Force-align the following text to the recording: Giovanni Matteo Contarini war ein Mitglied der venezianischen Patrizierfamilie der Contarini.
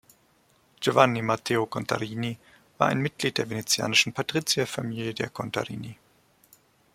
Giovanni 0.79 1.21
Matteo 1.21 1.67
Contarini 1.67 2.35
war 2.79 2.87
ein 2.87 3.01
Mitglied 3.01 3.37
der 3.37 3.51
venezianischen 3.51 4.13
Patrizierfamilie 4.13 5.13
der 5.13 5.29
Contarini. 5.29 5.95